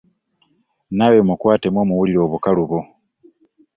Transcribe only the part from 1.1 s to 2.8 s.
mukwatemu omuwulire obukalubo.